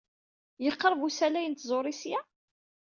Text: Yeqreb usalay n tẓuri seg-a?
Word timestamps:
Yeqreb 0.63 1.01
usalay 1.07 1.47
n 1.47 1.53
tẓuri 1.55 1.93
seg-a? 2.01 2.21